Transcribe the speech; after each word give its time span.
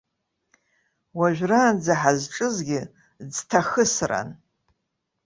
Уажәраанӡа 1.17 1.93
ҳазҿызгьы 2.01 2.81
ӡҭахысран. 3.33 4.29